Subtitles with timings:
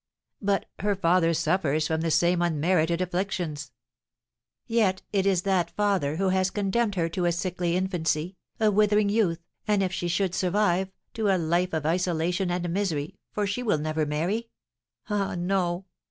[0.41, 3.71] "But her father suffers from the same unmerited afflictions."
[4.65, 9.09] "Yet it is that father who has condemned her to a sickly infancy, a withering
[9.09, 13.61] youth, and, if she should survive, to a life of isolation and misery, for she
[13.61, 14.49] will never marry.
[15.07, 15.85] Ah, no!